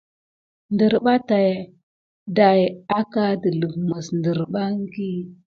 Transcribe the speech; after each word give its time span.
Nderɓa 0.71 1.15
tät 1.27 1.57
ɗay 2.35 2.61
akà 2.99 3.23
delif 3.41 3.73
mis 3.87 4.07
ŋderba 4.17 4.61
hiki. 4.75 5.09